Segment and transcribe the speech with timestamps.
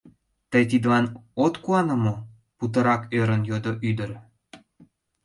[0.51, 1.05] Тый тидлан
[1.45, 2.15] от куане мо?—
[2.57, 4.11] путырак ӧрын йодо ӱдыр.